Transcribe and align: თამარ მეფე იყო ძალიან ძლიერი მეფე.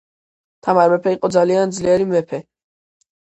თამარ 0.67 0.93
მეფე 0.93 1.13
იყო 1.17 1.31
ძალიან 1.35 1.75
ძლიერი 1.77 2.09
მეფე. 2.15 2.41